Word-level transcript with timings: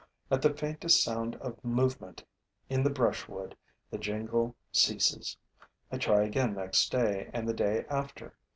At 0.31 0.41
the 0.41 0.51
faintest 0.51 1.03
sound 1.03 1.35
of 1.35 1.63
movement 1.63 2.23
in 2.69 2.81
the 2.81 2.89
brushwood, 2.89 3.55
the 3.91 3.99
jingle 3.99 4.55
ceases. 4.71 5.37
I 5.91 5.99
try 5.99 6.23
again 6.23 6.55
next 6.55 6.91
day 6.91 7.29
and 7.33 7.47
the 7.47 7.53
day 7.53 7.85
after. 7.87 8.35